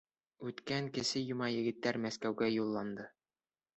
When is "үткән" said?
0.51-0.87